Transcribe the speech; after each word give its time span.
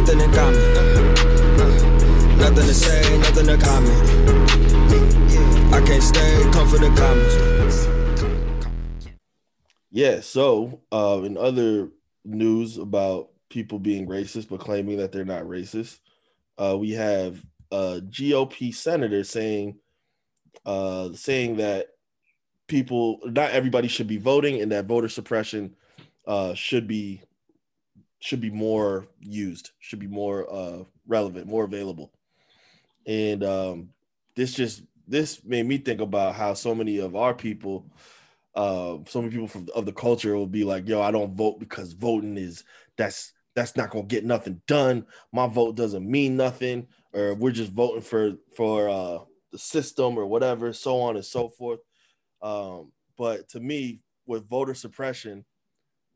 nothing 0.00 0.20
in 0.20 0.32
common. 0.32 1.14
Nothing 2.38 2.66
to 2.66 2.74
say, 2.74 3.18
nothing 3.18 3.46
to 3.46 3.58
comment. 3.58 4.10
I 5.74 5.80
can't 5.82 6.02
stay, 6.02 6.42
come 6.52 6.68
for 6.68 6.78
the 6.78 6.88
comments. 6.96 7.86
Yeah, 9.90 10.20
so 10.20 10.80
uh, 10.90 11.20
in 11.24 11.36
other 11.36 11.90
news 12.24 12.78
about 12.78 13.30
people 13.50 13.78
being 13.78 14.06
racist 14.06 14.48
but 14.48 14.60
claiming 14.60 14.96
that 14.98 15.12
they're 15.12 15.24
not 15.24 15.42
racist, 15.42 15.98
uh, 16.56 16.76
we 16.78 16.92
have 16.92 17.44
a 17.70 18.00
GOP 18.00 18.74
senator 18.74 19.22
saying 19.22 19.78
uh, 20.64 21.12
saying 21.12 21.56
that 21.56 21.88
people, 22.68 23.20
not 23.24 23.50
everybody 23.50 23.88
should 23.88 24.06
be 24.06 24.18
voting, 24.18 24.60
and 24.60 24.72
that 24.72 24.86
voter 24.86 25.08
suppression 25.08 25.74
uh, 26.26 26.54
should 26.54 26.86
be 26.86 27.22
should 28.20 28.40
be 28.40 28.50
more 28.50 29.08
used, 29.18 29.70
should 29.80 29.98
be 29.98 30.06
more 30.06 30.46
uh, 30.52 30.84
relevant, 31.06 31.46
more 31.46 31.64
available. 31.64 32.12
And 33.06 33.42
um, 33.42 33.88
this 34.36 34.54
just 34.54 34.82
this 35.08 35.42
made 35.44 35.66
me 35.66 35.78
think 35.78 36.00
about 36.00 36.36
how 36.36 36.54
so 36.54 36.74
many 36.74 36.98
of 36.98 37.16
our 37.16 37.34
people, 37.34 37.90
uh, 38.54 38.98
so 39.08 39.20
many 39.20 39.32
people 39.32 39.48
from 39.48 39.66
of 39.74 39.86
the 39.86 39.92
culture 39.92 40.36
will 40.36 40.46
be 40.46 40.64
like, 40.64 40.86
"Yo, 40.86 41.00
I 41.00 41.10
don't 41.10 41.34
vote 41.34 41.58
because 41.58 41.94
voting 41.94 42.36
is 42.36 42.62
that's 42.96 43.32
that's 43.56 43.74
not 43.74 43.90
gonna 43.90 44.04
get 44.04 44.24
nothing 44.24 44.60
done. 44.66 45.06
My 45.32 45.48
vote 45.48 45.74
doesn't 45.74 46.08
mean 46.08 46.36
nothing, 46.36 46.86
or 47.12 47.34
we're 47.34 47.50
just 47.50 47.72
voting 47.72 48.02
for 48.02 48.34
for 48.54 48.88
uh, 48.88 49.18
the 49.50 49.58
system 49.58 50.18
or 50.18 50.26
whatever, 50.26 50.72
so 50.72 51.00
on 51.00 51.16
and 51.16 51.24
so 51.24 51.48
forth." 51.48 51.80
Um, 52.42 52.92
but 53.16 53.48
to 53.50 53.60
me, 53.60 54.00
with 54.26 54.48
voter 54.48 54.74
suppression, 54.74 55.44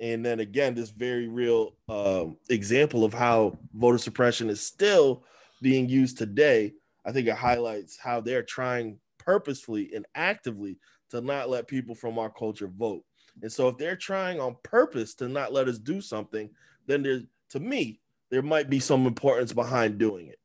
and 0.00 0.24
then 0.24 0.40
again, 0.40 0.74
this 0.74 0.90
very 0.90 1.28
real 1.28 1.76
um, 1.88 2.36
example 2.48 3.04
of 3.04 3.14
how 3.14 3.58
voter 3.74 3.98
suppression 3.98 4.50
is 4.50 4.60
still 4.60 5.24
being 5.60 5.88
used 5.88 6.18
today, 6.18 6.72
I 7.04 7.12
think 7.12 7.28
it 7.28 7.34
highlights 7.34 7.98
how 7.98 8.20
they're 8.20 8.42
trying 8.42 8.98
purposefully 9.18 9.92
and 9.94 10.06
actively 10.14 10.78
to 11.10 11.20
not 11.20 11.48
let 11.48 11.68
people 11.68 11.94
from 11.94 12.18
our 12.18 12.30
culture 12.30 12.68
vote. 12.68 13.04
And 13.42 13.52
so, 13.52 13.68
if 13.68 13.78
they're 13.78 13.96
trying 13.96 14.40
on 14.40 14.56
purpose 14.62 15.14
to 15.16 15.28
not 15.28 15.52
let 15.52 15.68
us 15.68 15.78
do 15.78 16.00
something, 16.00 16.50
then 16.86 17.02
there's, 17.02 17.22
to 17.50 17.60
me, 17.60 18.00
there 18.30 18.42
might 18.42 18.68
be 18.68 18.80
some 18.80 19.06
importance 19.06 19.52
behind 19.52 19.98
doing 19.98 20.28
it. 20.28 20.38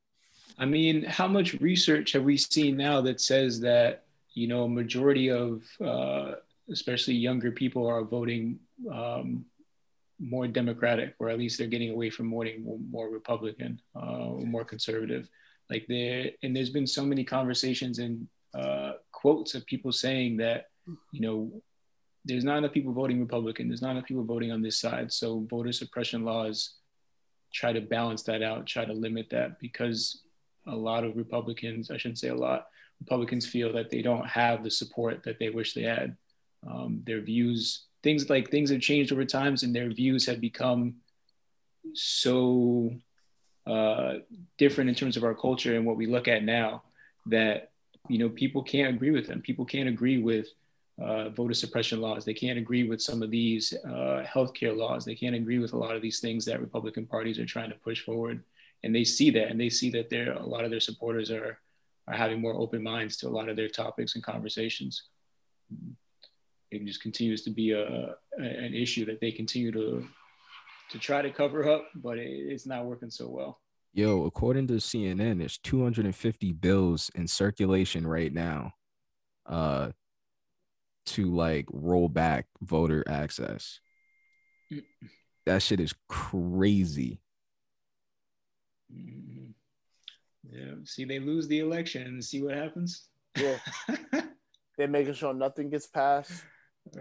I 0.58 0.66
mean, 0.66 1.04
how 1.04 1.28
much 1.28 1.54
research 1.56 2.14
have 2.14 2.24
we 2.24 2.38
seen 2.38 2.78
now 2.78 3.02
that 3.02 3.22
says 3.22 3.60
that 3.62 4.06
you 4.38 4.48
know, 4.48 4.66
a 4.66 4.70
majority 4.70 5.32
of 5.32 5.64
uh, 5.84 6.34
especially 6.72 7.16
younger 7.16 7.52
people 7.52 7.88
are 7.88 8.04
voting 8.04 8.60
um, 8.92 9.46
more 10.20 10.48
Democratic, 10.48 11.16
or 11.20 11.30
at 11.30 11.38
least 11.38 11.58
they're 11.58 11.68
getting 11.68 11.92
away 11.92 12.10
from 12.10 12.32
voting 12.32 12.64
more, 12.64 12.80
more 12.90 13.10
Republican, 13.10 13.80
uh, 13.96 14.30
more 14.46 14.66
conservative. 14.66 15.30
Like 15.70 15.86
there, 15.88 16.32
and 16.44 16.56
there's 16.56 16.70
been 16.70 16.88
so 16.88 17.06
many 17.06 17.24
conversations 17.24 18.00
and 18.00 18.28
uh, 18.54 18.94
quotes 19.12 19.54
of 19.54 19.66
people 19.66 19.92
saying 19.92 20.38
that, 20.38 20.68
you 21.12 21.22
know, 21.22 21.52
there's 22.26 22.44
not 22.44 22.58
enough 22.58 22.74
people 22.74 22.94
voting 22.94 23.20
Republican. 23.20 23.68
There's 23.68 23.82
not 23.82 23.92
enough 23.92 24.06
people 24.06 24.24
voting 24.24 24.52
on 24.52 24.62
this 24.62 24.80
side. 24.80 25.12
So 25.14 25.46
voter 25.50 25.72
suppression 25.72 26.26
laws 26.26 26.76
try 27.54 27.74
to 27.74 27.82
balance 27.82 28.24
that 28.24 28.44
out, 28.44 28.66
try 28.66 28.86
to 28.86 28.94
limit 28.94 29.30
that 29.32 29.60
because 29.60 30.22
a 30.68 30.76
lot 30.76 31.04
of 31.04 31.16
Republicans, 31.16 31.90
I 31.90 31.98
shouldn't 31.98 32.20
say 32.20 32.30
a 32.30 32.36
lot, 32.36 32.68
Republicans 33.00 33.46
feel 33.48 33.72
that 33.74 33.90
they 33.90 34.02
don't 34.02 34.28
have 34.28 34.64
the 34.64 34.72
support 34.72 35.24
that 35.24 35.40
they 35.40 35.50
wish 35.50 35.74
they 35.74 35.84
had. 35.84 36.18
Um, 36.66 37.02
their 37.06 37.22
views, 37.22 37.86
things 38.04 38.30
like 38.30 38.50
things 38.50 38.70
have 38.72 38.82
changed 38.82 39.12
over 39.12 39.26
times, 39.26 39.64
and 39.64 39.76
their 39.76 39.90
views 39.90 40.26
have 40.26 40.42
become 40.42 40.96
so 41.94 42.92
uh, 43.66 44.16
different 44.58 44.90
in 44.90 44.96
terms 44.96 45.18
of 45.18 45.24
our 45.24 45.36
culture 45.36 45.76
and 45.76 45.86
what 45.86 45.98
we 45.98 46.06
look 46.06 46.28
at 46.28 46.44
now 46.44 46.84
that 47.26 47.72
you 48.08 48.18
know 48.18 48.30
people 48.30 48.64
can't 48.64 48.96
agree 48.96 49.12
with 49.12 49.28
them. 49.28 49.42
People 49.42 49.66
can't 49.66 49.90
agree 49.90 50.18
with 50.18 50.48
uh, 51.00 51.30
voter 51.30 51.54
suppression 51.54 52.02
laws. 52.02 52.26
They 52.26 52.34
can't 52.34 52.58
agree 52.58 52.88
with 52.88 53.02
some 53.02 53.22
of 53.22 53.30
these 53.30 53.74
uh, 53.86 54.24
healthcare 54.26 54.76
laws. 54.76 55.06
They 55.06 55.16
can't 55.16 55.36
agree 55.36 55.60
with 55.60 55.74
a 55.74 55.78
lot 55.78 55.96
of 55.96 56.02
these 56.02 56.20
things 56.20 56.46
that 56.46 56.62
Republican 56.62 57.06
parties 57.06 57.40
are 57.40 57.46
trying 57.46 57.70
to 57.70 57.76
push 57.76 58.04
forward. 58.04 58.44
And 58.84 58.96
they 58.96 59.04
see 59.04 59.30
that, 59.32 59.50
and 59.50 59.60
they 59.60 59.70
see 59.70 59.90
that 59.92 60.10
there 60.10 60.34
a 60.34 60.46
lot 60.46 60.64
of 60.64 60.72
their 60.72 60.80
supporters 60.80 61.30
are 61.32 61.60
are 62.08 62.16
having 62.16 62.40
more 62.40 62.54
open 62.54 62.82
minds 62.82 63.18
to 63.18 63.28
a 63.28 63.30
lot 63.30 63.50
of 63.50 63.56
their 63.56 63.68
topics 63.68 64.16
and 64.16 64.24
conversations. 64.24 65.04
It 66.72 66.86
just 66.86 67.02
continues 67.02 67.44
to 67.44 67.50
be 67.50 67.72
a, 67.72 68.16
an 68.38 68.74
issue 68.74 69.06
that 69.06 69.22
they 69.22 69.32
continue 69.32 69.72
to 69.72 70.08
to 70.90 70.98
try 71.00 71.22
to 71.22 71.30
cover 71.30 71.70
up, 71.70 71.86
but 71.96 72.18
it, 72.18 72.30
it's 72.30 72.66
not 72.66 72.86
working 72.86 73.10
so 73.10 73.28
well. 73.28 73.60
Yo, 73.94 74.24
according 74.26 74.68
to 74.68 74.76
CNN, 74.76 75.40
there's 75.40 75.58
250 75.58 76.54
bills 76.54 77.12
in 77.16 77.28
circulation 77.28 78.08
right 78.08 78.34
now 78.34 78.74
uh 79.46 79.92
to 81.06 81.34
like 81.34 81.66
roll 81.72 82.10
back 82.10 82.48
voter 82.62 83.04
access. 83.08 83.80
That 85.46 85.62
shit 85.62 85.80
is 85.80 85.94
crazy. 86.10 87.22
Mm-hmm. 88.94 89.52
Yeah. 90.50 90.74
See, 90.84 91.06
they 91.06 91.20
lose 91.20 91.48
the 91.48 91.60
election 91.60 92.04
and 92.04 92.24
see 92.24 92.44
what 92.44 92.56
happens. 92.56 93.08
Yeah. 93.38 93.58
They're 94.78 94.88
making 94.88 95.14
sure 95.14 95.34
nothing 95.34 95.70
gets 95.70 95.88
passed. 95.88 96.44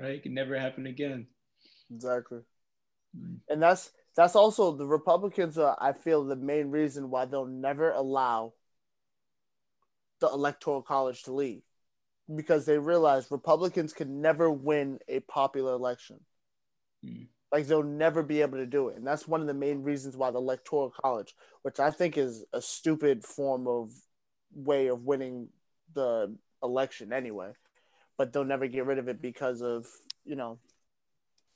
Right. 0.07 0.15
It 0.15 0.23
can 0.23 0.35
never 0.35 0.57
happen 0.59 0.87
again. 0.87 1.27
Exactly. 1.93 2.41
Mm. 3.19 3.39
And 3.49 3.61
that's 3.63 3.91
that's 4.15 4.37
also 4.37 4.73
the 4.73 4.87
Republicans 4.87 5.59
are, 5.59 5.77
I 5.81 5.93
feel, 5.93 6.25
the 6.25 6.37
main 6.37 6.71
reason 6.71 7.11
why 7.11 7.25
they'll 7.25 7.45
never 7.47 7.91
allow 7.91 8.55
the 10.21 10.29
electoral 10.29 10.81
college 10.81 11.25
to 11.25 11.33
leave. 11.33 11.63
Because 12.35 12.67
they 12.67 12.79
realize 12.79 13.31
Republicans 13.31 13.93
can 13.93 14.21
never 14.21 14.51
win 14.51 15.01
a 15.09 15.21
popular 15.21 15.73
election. 15.75 16.21
Mm. 17.05 17.27
Like 17.53 17.67
they'll 17.67 17.83
never 17.83 18.23
be 18.23 18.43
able 18.43 18.59
to 18.59 18.67
do 18.67 18.89
it. 18.89 18.97
And 18.97 19.07
that's 19.07 19.27
one 19.27 19.41
of 19.41 19.47
the 19.49 19.55
main 19.55 19.83
reasons 19.83 20.17
why 20.17 20.31
the 20.31 20.39
electoral 20.39 20.93
college, 21.03 21.35
which 21.63 21.81
I 21.81 21.91
think 21.91 22.17
is 22.17 22.45
a 22.53 22.63
stupid 22.63 23.25
form 23.25 23.67
of 23.67 23.91
way 24.55 24.87
of 24.87 25.03
winning 25.03 25.49
the 25.95 26.35
election 26.63 27.13
anyway, 27.13 27.53
but 28.19 28.33
they'll 28.33 28.45
never 28.45 28.67
get 28.67 28.87
rid 28.87 28.99
of 28.99 29.09
it 29.09 29.21
because 29.21 29.63
of, 29.63 29.87
you 30.25 30.37
know, 30.37 30.59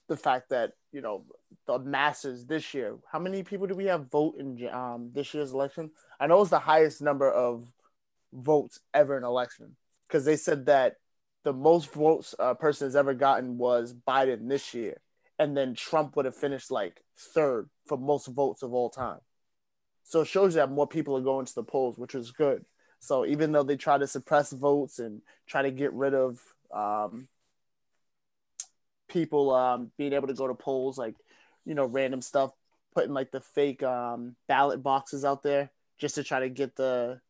the 0.09 0.17
fact 0.17 0.51
that, 0.51 0.73
you 0.93 1.01
know, 1.01 1.25
the 1.67 1.79
masses 1.79 2.47
this 2.47 2.75
year, 2.75 2.97
how 3.11 3.19
many 3.19 3.43
people 3.43 3.67
do 3.67 3.75
we 3.75 3.87
have 3.87 4.11
vote 4.11 4.37
in 4.39 4.69
um, 4.69 5.11
this 5.15 5.33
year's 5.35 5.53
election? 5.53 5.91
I 6.19 6.27
know 6.27 6.41
it's 6.41 6.51
the 6.51 6.59
highest 6.59 7.01
number 7.01 7.31
of 7.31 7.65
votes 8.33 8.81
ever 8.93 9.17
in 9.17 9.25
election 9.25 9.77
because 10.09 10.25
they 10.25 10.37
said 10.37 10.67
that 10.67 10.97
the 11.45 11.53
most 11.53 11.93
votes 11.93 12.35
a 12.39 12.55
person 12.55 12.87
has 12.87 12.97
ever 12.97 13.15
gotten 13.15 13.57
was 13.57 13.95
Biden 14.07 14.49
this 14.49 14.75
year 14.75 15.01
and 15.39 15.57
then 15.57 15.75
Trump 15.75 16.17
would 16.17 16.27
have 16.27 16.37
finished 16.37 16.71
like 16.71 17.01
third 17.17 17.71
for 17.87 17.97
most 17.97 18.27
votes 18.27 18.63
of 18.63 18.75
all 18.75 18.91
time. 18.91 19.21
So 20.03 20.21
it 20.21 20.27
shows 20.27 20.55
that 20.55 20.71
more 20.71 20.87
people 20.87 21.17
are 21.17 21.23
going 21.23 21.47
to 21.47 21.55
the 21.55 21.63
polls, 21.63 21.97
which 21.97 22.15
is 22.15 22.31
good. 22.31 22.65
So 23.01 23.27
even 23.27 23.53
though 23.53 23.63
they 23.63 23.77
try 23.77 23.99
to 23.99 24.07
suppress 24.07 24.53
votes 24.53 24.99
and 24.99 25.23
try 25.47 25.63
to 25.63 25.71
get 25.71 25.93
rid 25.93 26.15
of 26.15 26.39
um, 26.73 27.29
people 29.09 29.53
um, 29.55 29.91
being 29.99 30.13
able 30.13 30.29
to 30.29 30.35
go 30.35 30.47
to 30.47 30.55
polls, 30.55 30.99
like 30.99 31.17
you 31.65 31.75
know, 31.75 31.87
random 31.87 32.23
stuff, 32.23 32.53
putting 32.95 33.13
like 33.13 33.31
the 33.31 33.41
fake 33.41 33.83
um, 33.83 34.37
ballot 34.49 34.83
boxes 34.83 35.25
out 35.25 35.43
there 35.43 35.71
just 35.99 36.15
to 36.15 36.25
try 36.25 36.41
to 36.41 36.49
get 36.49 36.77
the 36.77 37.21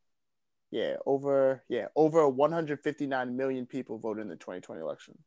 yeah 0.70 0.96
over 1.04 1.64
yeah 1.68 1.86
over 1.96 2.28
159 2.28 3.36
million 3.36 3.66
people 3.66 3.98
voted 3.98 4.22
in 4.22 4.28
the 4.28 4.36
2020 4.36 4.80
election. 4.80 5.18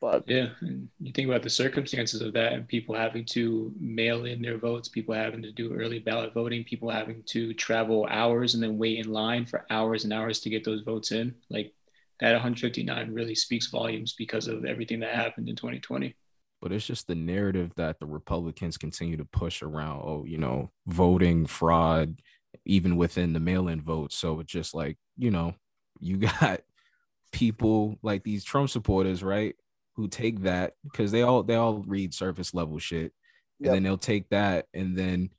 But 0.00 0.28
yeah, 0.28 0.48
you 0.60 1.12
think 1.12 1.28
about 1.28 1.42
the 1.42 1.50
circumstances 1.50 2.20
of 2.20 2.34
that 2.34 2.52
and 2.52 2.68
people 2.68 2.94
having 2.94 3.24
to 3.26 3.72
mail 3.80 4.26
in 4.26 4.42
their 4.42 4.58
votes, 4.58 4.88
people 4.88 5.14
having 5.14 5.42
to 5.42 5.52
do 5.52 5.72
early 5.72 5.98
ballot 5.98 6.34
voting, 6.34 6.64
people 6.64 6.90
having 6.90 7.22
to 7.26 7.54
travel 7.54 8.06
hours 8.10 8.54
and 8.54 8.62
then 8.62 8.76
wait 8.76 8.98
in 8.98 9.10
line 9.10 9.46
for 9.46 9.64
hours 9.70 10.04
and 10.04 10.12
hours 10.12 10.40
to 10.40 10.50
get 10.50 10.64
those 10.64 10.82
votes 10.82 11.12
in. 11.12 11.34
Like 11.48 11.72
that 12.20 12.32
159 12.32 13.12
really 13.12 13.34
speaks 13.34 13.68
volumes 13.68 14.12
because 14.12 14.48
of 14.48 14.66
everything 14.66 15.00
that 15.00 15.14
happened 15.14 15.48
in 15.48 15.56
2020. 15.56 16.14
But 16.60 16.72
it's 16.72 16.86
just 16.86 17.06
the 17.06 17.14
narrative 17.14 17.72
that 17.76 17.98
the 17.98 18.06
Republicans 18.06 18.76
continue 18.76 19.16
to 19.16 19.24
push 19.24 19.62
around. 19.62 20.02
Oh, 20.04 20.24
you 20.26 20.38
know, 20.38 20.70
voting 20.86 21.46
fraud, 21.46 22.20
even 22.64 22.96
within 22.96 23.32
the 23.32 23.40
mail 23.40 23.68
in 23.68 23.80
vote. 23.82 24.12
So 24.12 24.40
it's 24.40 24.52
just 24.52 24.74
like, 24.74 24.98
you 25.16 25.30
know, 25.30 25.54
you 26.00 26.18
got 26.18 26.60
people 27.32 27.98
like 28.02 28.24
these 28.24 28.44
Trump 28.44 28.70
supporters, 28.70 29.22
right? 29.22 29.54
Who 29.96 30.08
take 30.08 30.42
that 30.42 30.74
because 30.84 31.10
they 31.10 31.22
all 31.22 31.42
they 31.42 31.54
all 31.54 31.82
read 31.86 32.14
surface 32.14 32.54
level 32.54 32.78
shit, 32.78 33.12
and 33.58 33.66
yep. 33.66 33.74
then 33.74 33.82
they'll 33.82 33.98
take 33.98 34.28
that, 34.28 34.66
and 34.74 34.96
then 34.96 35.30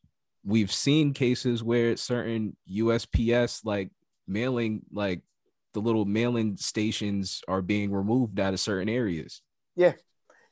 we've 0.44 0.72
seen 0.72 1.14
cases 1.14 1.64
where 1.64 1.96
certain 1.98 2.56
USPS 2.72 3.66
like 3.66 3.92
mailing 4.28 4.82
like 4.92 5.22
the 5.74 5.82
little 5.82 6.06
mailing 6.06 6.58
stations 6.58 7.42
are 7.48 7.62
being 7.62 7.92
removed 7.92 8.40
out 8.40 8.54
of 8.54 8.60
certain 8.60 8.90
areas. 8.90 9.42
Yeah, 9.76 9.94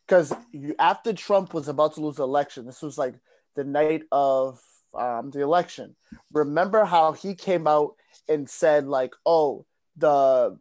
because 0.08 0.34
after 0.78 1.14
Trump 1.14 1.54
was 1.54 1.68
about 1.68 1.96
to 1.96 2.02
lose 2.02 2.18
the 2.18 2.24
election, 2.24 2.66
this 2.66 2.82
was 2.82 2.98
like 2.98 3.16
the 3.56 3.64
night 3.64 4.04
of 4.12 4.60
um, 4.94 5.32
the 5.32 5.42
election. 5.42 5.96
Remember 6.32 6.86
how 6.86 7.14
he 7.14 7.34
came 7.36 7.68
out 7.68 7.96
and 8.28 8.50
said 8.50 8.88
like, 8.88 9.14
"Oh, 9.26 9.66
the 9.98 10.60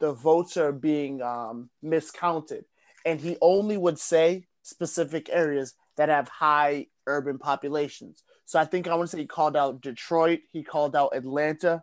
the 0.00 0.12
votes 0.12 0.56
are 0.56 0.72
being 0.72 1.22
um, 1.22 1.70
miscounted," 1.82 2.64
and 3.04 3.20
he 3.20 3.36
only 3.40 3.76
would 3.76 3.98
say 3.98 4.46
specific 4.62 5.28
areas 5.30 5.74
that 5.96 6.08
have 6.08 6.28
high 6.28 6.86
urban 7.06 7.38
populations. 7.38 8.22
So 8.44 8.58
I 8.58 8.64
think 8.64 8.86
I 8.86 8.94
want 8.94 9.10
to 9.10 9.16
say 9.16 9.22
he 9.22 9.26
called 9.26 9.56
out 9.56 9.80
Detroit, 9.80 10.40
he 10.52 10.62
called 10.62 10.94
out 10.96 11.16
Atlanta 11.16 11.82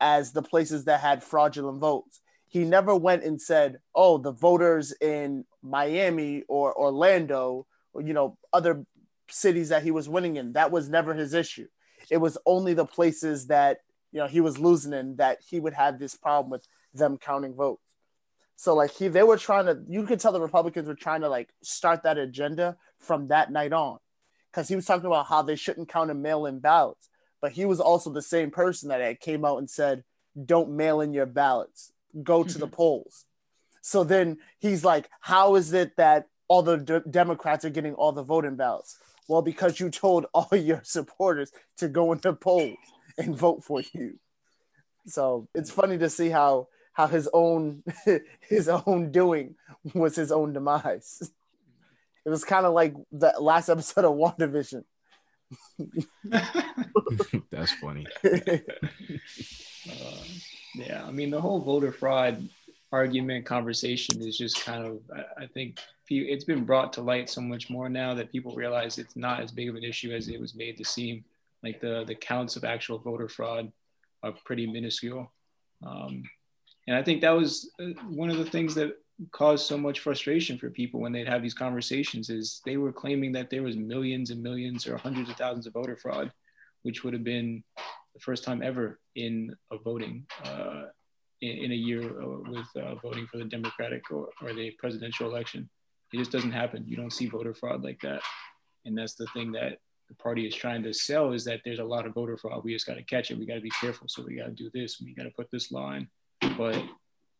as 0.00 0.32
the 0.32 0.42
places 0.42 0.84
that 0.84 1.00
had 1.00 1.22
fraudulent 1.22 1.80
votes. 1.80 2.20
He 2.48 2.64
never 2.64 2.94
went 2.94 3.24
and 3.24 3.40
said, 3.40 3.78
"Oh, 3.94 4.18
the 4.18 4.32
voters 4.32 4.92
in 5.00 5.44
Miami 5.62 6.44
or 6.48 6.78
Orlando, 6.78 7.66
or 7.92 8.02
you 8.02 8.12
know, 8.12 8.38
other 8.52 8.84
cities 9.30 9.70
that 9.70 9.82
he 9.82 9.90
was 9.90 10.08
winning 10.08 10.36
in. 10.36 10.52
That 10.52 10.70
was 10.70 10.88
never 10.88 11.14
his 11.14 11.34
issue. 11.34 11.66
It 12.10 12.18
was 12.18 12.38
only 12.46 12.74
the 12.74 12.86
places 12.86 13.48
that 13.48 13.78
you 14.12 14.20
know 14.20 14.26
he 14.26 14.40
was 14.40 14.58
losing 14.58 14.92
in 14.92 15.16
that 15.16 15.38
he 15.48 15.60
would 15.60 15.74
have 15.74 15.98
this 15.98 16.14
problem 16.14 16.50
with 16.50 16.66
them 16.94 17.18
counting 17.18 17.54
votes. 17.54 17.85
So 18.56 18.74
like 18.74 18.90
he 18.92 19.08
they 19.08 19.22
were 19.22 19.36
trying 19.36 19.66
to 19.66 19.78
you 19.88 20.04
could 20.04 20.18
tell 20.18 20.32
the 20.32 20.40
Republicans 20.40 20.88
were 20.88 20.94
trying 20.94 21.20
to 21.20 21.28
like 21.28 21.50
start 21.62 22.02
that 22.02 22.18
agenda 22.18 22.76
from 22.98 23.28
that 23.28 23.52
night 23.52 23.72
on. 23.72 23.98
Because 24.50 24.68
he 24.68 24.76
was 24.76 24.86
talking 24.86 25.06
about 25.06 25.26
how 25.26 25.42
they 25.42 25.56
shouldn't 25.56 25.90
count 25.90 26.10
in 26.10 26.22
mail-in 26.22 26.60
ballots. 26.60 27.10
But 27.42 27.52
he 27.52 27.66
was 27.66 27.80
also 27.80 28.10
the 28.10 28.22
same 28.22 28.50
person 28.50 28.88
that 28.88 29.02
had 29.02 29.20
came 29.20 29.44
out 29.44 29.58
and 29.58 29.68
said, 29.68 30.02
Don't 30.42 30.70
mail 30.70 31.02
in 31.02 31.12
your 31.12 31.26
ballots. 31.26 31.92
Go 32.22 32.42
to 32.42 32.58
the 32.58 32.66
mm-hmm. 32.66 32.74
polls. 32.74 33.24
So 33.82 34.02
then 34.02 34.38
he's 34.58 34.84
like, 34.84 35.10
How 35.20 35.56
is 35.56 35.72
it 35.74 35.96
that 35.96 36.28
all 36.48 36.62
the 36.62 36.78
d- 36.78 37.10
Democrats 37.10 37.64
are 37.66 37.70
getting 37.70 37.94
all 37.94 38.12
the 38.12 38.22
voting 38.22 38.56
ballots? 38.56 38.98
Well, 39.28 39.42
because 39.42 39.78
you 39.78 39.90
told 39.90 40.26
all 40.34 40.48
your 40.56 40.80
supporters 40.84 41.52
to 41.78 41.88
go 41.88 42.12
into 42.12 42.32
polls 42.32 42.78
and 43.18 43.36
vote 43.36 43.62
for 43.62 43.82
you. 43.92 44.18
So 45.06 45.48
it's 45.54 45.70
funny 45.70 45.98
to 45.98 46.10
see 46.10 46.30
how 46.30 46.68
how 46.96 47.06
his 47.06 47.28
own 47.34 47.82
his 48.40 48.68
own 48.68 49.12
doing 49.12 49.54
was 49.94 50.16
his 50.16 50.32
own 50.32 50.54
demise. 50.54 51.30
It 52.24 52.30
was 52.30 52.42
kind 52.42 52.64
of 52.64 52.72
like 52.72 52.94
the 53.12 53.34
last 53.38 53.68
episode 53.68 54.06
of 54.06 54.14
WandaVision. 54.14 54.82
That's 57.50 57.72
funny. 57.74 58.06
Uh, 58.24 58.40
yeah, 60.74 61.04
I 61.04 61.12
mean 61.12 61.30
the 61.30 61.40
whole 61.40 61.60
voter 61.60 61.92
fraud 61.92 62.48
argument 62.90 63.44
conversation 63.44 64.22
is 64.22 64.38
just 64.38 64.64
kind 64.64 64.84
of 64.84 65.00
I 65.38 65.46
think 65.46 65.78
it's 66.08 66.44
been 66.44 66.64
brought 66.64 66.94
to 66.94 67.02
light 67.02 67.28
so 67.28 67.42
much 67.42 67.68
more 67.68 67.90
now 67.90 68.14
that 68.14 68.32
people 68.32 68.54
realize 68.54 68.96
it's 68.96 69.16
not 69.16 69.40
as 69.40 69.52
big 69.52 69.68
of 69.68 69.74
an 69.74 69.84
issue 69.84 70.12
as 70.12 70.28
it 70.28 70.40
was 70.40 70.54
made 70.54 70.78
to 70.78 70.84
seem. 70.84 71.24
Like 71.62 71.80
the 71.80 72.04
the 72.06 72.14
counts 72.14 72.56
of 72.56 72.64
actual 72.64 72.98
voter 72.98 73.28
fraud 73.28 73.70
are 74.22 74.32
pretty 74.44 74.66
minuscule, 74.66 75.30
um, 75.86 76.24
and 76.86 76.96
I 76.96 77.02
think 77.02 77.20
that 77.20 77.30
was 77.30 77.70
uh, 77.80 77.86
one 78.08 78.30
of 78.30 78.38
the 78.38 78.44
things 78.44 78.74
that 78.76 78.96
caused 79.32 79.66
so 79.66 79.78
much 79.78 80.00
frustration 80.00 80.58
for 80.58 80.70
people 80.70 81.00
when 81.00 81.12
they'd 81.12 81.28
have 81.28 81.42
these 81.42 81.54
conversations. 81.54 82.30
Is 82.30 82.60
they 82.64 82.76
were 82.76 82.92
claiming 82.92 83.32
that 83.32 83.50
there 83.50 83.62
was 83.62 83.76
millions 83.76 84.30
and 84.30 84.42
millions 84.42 84.86
or 84.86 84.96
hundreds 84.96 85.30
of 85.30 85.36
thousands 85.36 85.66
of 85.66 85.72
voter 85.72 85.96
fraud, 85.96 86.32
which 86.82 87.02
would 87.02 87.12
have 87.12 87.24
been 87.24 87.62
the 88.14 88.20
first 88.20 88.44
time 88.44 88.62
ever 88.62 88.98
in 89.14 89.54
a 89.70 89.78
voting 89.78 90.26
uh, 90.44 90.84
in, 91.40 91.64
in, 91.64 91.72
a 91.72 91.74
year 91.74 92.02
uh, 92.02 92.38
with 92.48 92.66
uh, 92.76 92.94
voting 92.96 93.26
for 93.26 93.38
the 93.38 93.44
Democratic 93.44 94.10
or, 94.10 94.28
or 94.42 94.52
the 94.54 94.70
presidential 94.78 95.28
election. 95.28 95.68
It 96.12 96.18
just 96.18 96.30
doesn't 96.30 96.52
happen. 96.52 96.84
You 96.86 96.96
don't 96.96 97.12
see 97.12 97.26
voter 97.26 97.52
fraud 97.52 97.82
like 97.82 98.00
that. 98.00 98.22
And 98.84 98.96
that's 98.96 99.14
the 99.14 99.26
thing 99.34 99.52
that 99.52 99.80
the 100.08 100.14
party 100.14 100.46
is 100.46 100.54
trying 100.54 100.82
to 100.84 100.94
sell 100.94 101.32
is 101.32 101.44
that 101.44 101.60
there's 101.64 101.80
a 101.80 101.84
lot 101.84 102.06
of 102.06 102.14
voter 102.14 102.36
fraud. 102.36 102.64
We 102.64 102.72
just 102.72 102.86
got 102.86 102.94
to 102.94 103.02
catch 103.02 103.30
it. 103.30 103.38
We 103.38 103.44
got 103.44 103.56
to 103.56 103.60
be 103.60 103.72
careful. 103.80 104.06
So 104.08 104.22
we 104.22 104.36
got 104.36 104.46
to 104.46 104.52
do 104.52 104.70
this. 104.72 105.00
We 105.00 105.14
got 105.14 105.24
to 105.24 105.30
put 105.30 105.50
this 105.50 105.72
line. 105.72 106.08
But, 106.56 106.82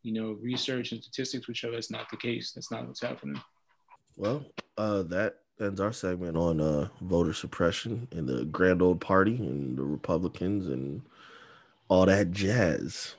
you 0.03 0.13
know, 0.13 0.37
research 0.41 0.93
and 0.93 1.03
statistics 1.03 1.47
would 1.47 1.57
show 1.57 1.71
that's 1.71 1.91
not 1.91 2.11
the 2.11 2.17
case. 2.17 2.53
That's 2.53 2.71
not 2.71 2.87
what's 2.87 3.03
happening. 3.03 3.41
Well, 4.17 4.45
uh, 4.79 5.03
that 5.05 5.37
ends 5.61 5.81
our 5.81 5.93
segment 5.93 6.37
on 6.37 6.61
uh, 6.61 6.89
voter 7.01 7.33
suppression 7.33 8.09
and 8.13 8.29
the 8.29 8.45
grand 8.45 8.83
old 8.83 9.01
party 9.01 9.37
and 9.37 9.77
the 9.77 9.85
Republicans 9.85 10.67
and 10.67 11.03
all 11.89 12.07
that 12.07 12.33
jazz. 12.33 13.15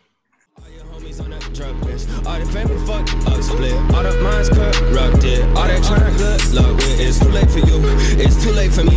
All 0.58 0.70
your 0.72 0.86
homies 0.86 1.24
on 1.24 1.30
that 1.30 1.42
drug 1.54 1.76
list. 1.86 2.10
All 2.26 2.40
the 2.40 2.46
family 2.48 2.78
fucked 2.88 3.14
up 3.28 3.44
split. 3.44 3.74
All 3.94 4.02
the 4.02 4.20
minds 4.22 4.50
corrupted. 4.50 5.44
All 5.56 5.68
that 5.68 5.84
trying 5.84 6.12
to 6.12 6.18
good 6.18 6.54
luck 6.54 6.76
with. 6.78 7.00
It's 7.00 7.20
too 7.20 7.30
late 7.30 7.52
for 7.52 7.60
you. 7.60 7.80
It's 8.18 8.44
too 8.44 8.52
late 8.52 8.74
for 8.74 8.84
me. 8.84 8.97